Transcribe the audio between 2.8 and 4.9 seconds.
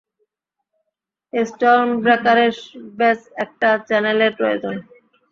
ব্যাস একটা চ্যানেলের প্রয়োজন।